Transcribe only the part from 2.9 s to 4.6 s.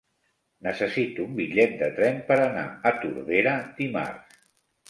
a Tordera dimarts.